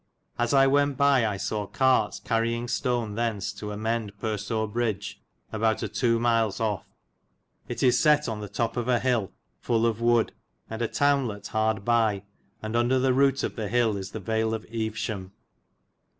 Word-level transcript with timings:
As 0.39 0.51
I 0.51 0.65
went 0.65 0.97
by 0.97 1.27
I 1.27 1.37
saw 1.37 1.67
carts 1.67 2.19
carienge 2.19 2.71
stone 2.71 3.15
thens 3.15 3.53
to 3.57 3.71
amend 3.71 4.17
Persore 4.17 4.65
Bridge 4.67 5.21
about 5.51 5.83
a 5.83 5.91
ii. 6.03 6.17
miles 6.17 6.59
of. 6.59 6.83
It 7.67 7.83
is 7.83 7.99
set 7.99 8.27
on 8.27 8.41
the 8.41 8.49
tope 8.49 8.77
of 8.77 8.87
an 8.87 9.01
hill 9.01 9.31
full 9.59 9.85
of 9.85 10.01
wood, 10.01 10.31
and 10.67 10.81
a 10.81 10.87
townelet 10.87 11.45
hard 11.49 11.85
by, 11.85 12.23
and 12.63 12.73
undar 12.75 12.97
the 12.99 13.13
roote 13.13 13.43
of 13.43 13.55
the 13.55 13.67
hille 13.69 13.95
is 13.95 14.09
the 14.09 14.19
Vale 14.19 14.55
of 14.55 14.65
Eovesham. 14.71 15.33